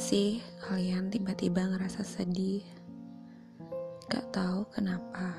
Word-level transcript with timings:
sih 0.00 0.42
kalian 0.66 1.06
tiba-tiba 1.06 1.70
ngerasa 1.70 2.02
sedih? 2.02 2.66
Gak 4.10 4.26
tahu 4.34 4.66
kenapa. 4.74 5.30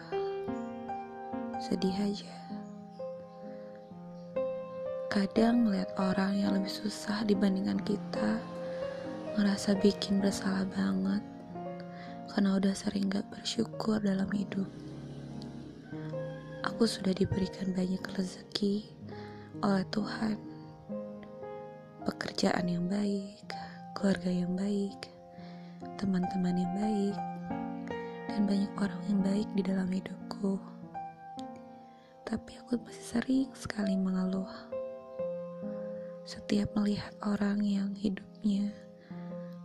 Sedih 1.59 1.91
aja. 1.91 2.35
Kadang 5.11 5.67
melihat 5.67 5.91
orang 5.99 6.39
yang 6.39 6.51
lebih 6.55 6.71
susah 6.71 7.23
dibandingkan 7.27 7.79
kita, 7.83 8.39
ngerasa 9.35 9.75
bikin 9.79 10.23
bersalah 10.23 10.63
banget 10.71 11.23
karena 12.31 12.59
udah 12.59 12.75
sering 12.75 13.11
gak 13.11 13.27
bersyukur 13.31 13.99
dalam 13.99 14.27
hidup. 14.31 14.67
Aku 16.63 16.87
sudah 16.87 17.11
diberikan 17.11 17.75
banyak 17.75 18.03
rezeki 18.15 18.87
oleh 19.63 19.87
Tuhan, 19.91 20.35
pekerjaan 22.03 22.67
yang 22.67 22.87
baik, 22.91 23.47
keluarga 23.95 24.27
yang 24.27 24.51
baik, 24.59 25.07
teman-teman 25.95 26.59
yang 26.59 26.73
baik, 26.75 27.17
dan 28.27 28.43
banyak 28.43 28.73
orang 28.75 29.01
yang 29.07 29.19
baik 29.23 29.47
di 29.55 29.63
dalam 29.63 29.87
hidupku. 29.87 30.59
Tapi 32.27 32.59
aku 32.59 32.75
masih 32.83 33.05
sering 33.07 33.47
sekali 33.55 33.95
mengeluh. 33.95 34.51
Setiap 36.27 36.75
melihat 36.75 37.15
orang 37.23 37.63
yang 37.63 37.95
hidupnya 37.95 38.67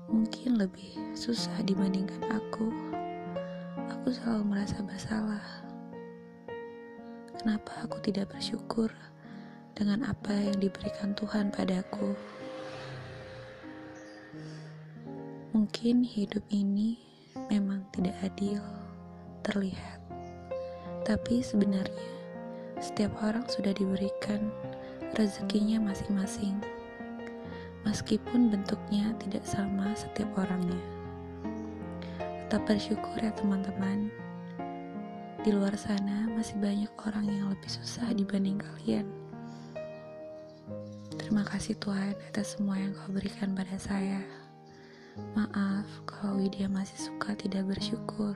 mungkin 0.07 0.63
lebih 0.63 0.95
susah 1.19 1.59
dibandingkan 1.67 2.23
aku, 2.31 2.71
aku 3.91 4.15
selalu 4.15 4.47
merasa 4.47 4.79
bersalah. 4.87 5.43
Kenapa 7.35 7.83
aku 7.83 7.99
tidak 8.07 8.31
bersyukur 8.31 8.95
dengan 9.75 10.07
apa 10.07 10.31
yang 10.31 10.63
diberikan 10.63 11.19
Tuhan 11.19 11.51
padaku? 11.51 12.15
Mungkin 15.81 16.05
hidup 16.05 16.45
ini 16.53 17.01
memang 17.49 17.81
tidak 17.97 18.13
adil 18.21 18.61
terlihat, 19.41 19.97
tapi 21.09 21.41
sebenarnya 21.41 22.13
setiap 22.85 23.09
orang 23.25 23.49
sudah 23.49 23.73
diberikan 23.73 24.53
rezekinya 25.17 25.81
masing-masing, 25.81 26.53
meskipun 27.89 28.53
bentuknya 28.53 29.17
tidak 29.25 29.41
sama 29.49 29.97
setiap 29.97 30.29
orangnya. 30.37 30.77
Tetap 32.21 32.61
bersyukur 32.69 33.17
ya 33.17 33.33
teman-teman. 33.41 34.13
Di 35.41 35.49
luar 35.49 35.81
sana 35.81 36.29
masih 36.37 36.61
banyak 36.61 36.93
orang 37.09 37.25
yang 37.25 37.49
lebih 37.49 37.73
susah 37.73 38.05
dibanding 38.13 38.61
kalian. 38.61 39.09
Terima 41.17 41.41
kasih 41.41 41.73
Tuhan 41.81 42.13
atas 42.29 42.61
semua 42.61 42.77
yang 42.77 42.93
kau 42.93 43.17
berikan 43.17 43.57
pada 43.57 43.81
saya. 43.81 44.40
Maaf 45.35 45.87
kalau 46.07 46.39
Widya 46.39 46.67
masih 46.71 46.99
suka 47.11 47.35
tidak 47.35 47.67
bersyukur. 47.71 48.35